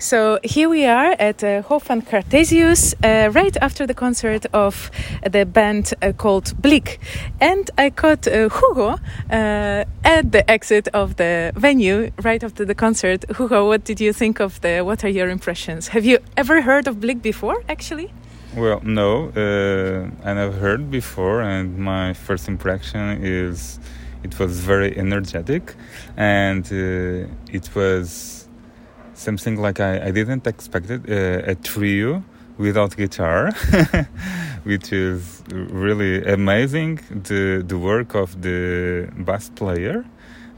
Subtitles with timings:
[0.00, 4.92] So here we are at uh, Hof van Cartesius, uh, right after the concert of
[5.28, 6.98] the band uh, called Blik.
[7.40, 8.90] And I caught uh, Hugo
[9.28, 13.24] uh, at the exit of the venue right after the concert.
[13.36, 15.88] Hugo, what did you think of the, what are your impressions?
[15.88, 18.12] Have you ever heard of Blik before, actually?
[18.54, 23.80] Well, no, uh, I never heard before, and my first impression is
[24.22, 25.74] it was very energetic
[26.16, 28.47] and it was
[29.18, 32.22] something like I, I didn't expect it uh, a trio
[32.56, 33.52] without guitar,
[34.64, 37.00] which is really amazing.
[37.10, 40.04] The the work of the bass player.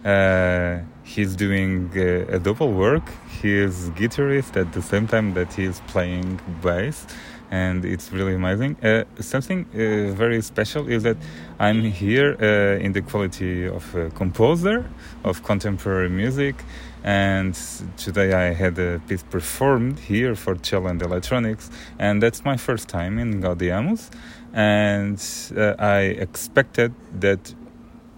[0.05, 0.79] Uh,
[1.15, 3.07] he's doing uh, a double work.
[3.41, 7.07] He is guitarist at the same time that he is playing bass,
[7.51, 8.77] and it's really amazing.
[8.83, 11.17] Uh, something uh, very special is that
[11.59, 14.79] I'm here uh, in the quality of a composer
[15.25, 16.57] of contemporary music
[17.03, 17.59] and
[17.97, 22.89] today I had a piece performed here for cello and electronics, and that's my first
[22.89, 24.11] time in Gaudeamus,
[24.53, 25.19] and
[25.57, 27.55] uh, I expected that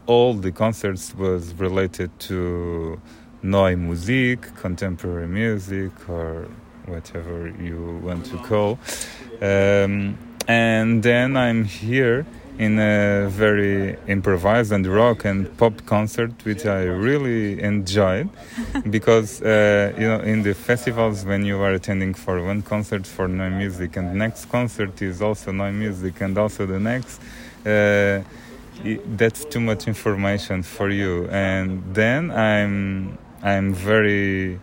[0.06, 3.00] all the concerts was related to
[3.42, 6.48] Neue Musik, contemporary music, or
[6.86, 8.78] whatever you want to call,
[9.40, 10.16] um,
[10.48, 12.26] and then I'm here
[12.58, 18.28] in a very improvised and rock and pop concert, which I really enjoyed,
[18.90, 23.26] because uh, you know in the festivals when you are attending for one concert for
[23.28, 27.20] Neue music and next concert is also Neue music and also the next.
[27.64, 28.22] Uh,
[29.16, 34.60] that's too much information for you, and then I'm I'm very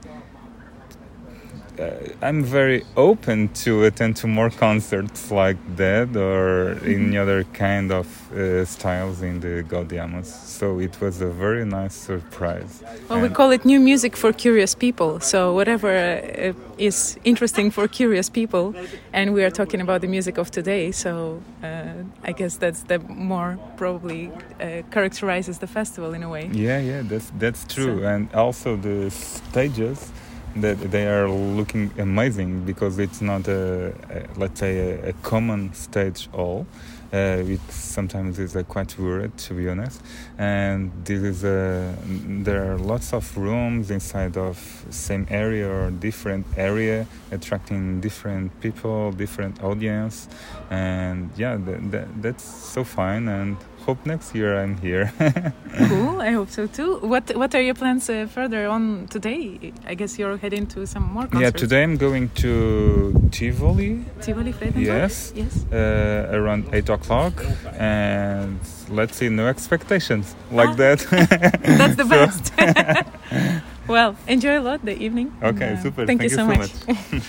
[2.21, 6.91] I'm very open to attend to more concerts like that or mm-hmm.
[6.91, 10.25] any other kind of uh, styles in the Gaudeamus.
[10.25, 12.83] So it was a very nice surprise.
[13.07, 15.19] Well, and we call it new music for curious people.
[15.19, 18.75] So whatever uh, is interesting for curious people,
[19.13, 20.91] and we are talking about the music of today.
[20.91, 26.49] So uh, I guess that's the more probably uh, characterizes the festival in a way.
[26.51, 28.07] Yeah, yeah, that's that's true, so.
[28.07, 30.11] and also the stages
[30.55, 35.73] that they are looking amazing because it's not a, a let's say a, a, common
[35.73, 36.65] stage hall
[37.13, 40.01] uh, it sometimes is uh, quite weird to be honest
[40.37, 41.95] and this is a,
[42.43, 44.57] there are lots of rooms inside of
[44.89, 50.27] same area or different area attracting different people different audience
[50.69, 53.57] and yeah that, that, that's so fine and
[53.89, 55.11] hope next year I'm here.
[55.89, 56.91] cool, I hope so too.
[57.01, 59.73] What What are your plans uh, further on today?
[59.91, 61.41] I guess you're heading to some more concerts.
[61.41, 64.05] Yeah, today I'm going to Tivoli.
[64.21, 64.53] Tivoli?
[64.75, 65.33] Yes.
[65.35, 65.65] Yes.
[65.71, 66.98] Uh, around eight o'clock,
[67.77, 70.75] and let's see, no expectations like ah.
[70.75, 70.99] that.
[71.79, 73.63] That's the best.
[73.87, 75.33] well, enjoy a lot the evening.
[75.41, 76.05] Okay, uh, super.
[76.05, 76.87] Thank, thank you so you much.
[76.87, 77.23] much.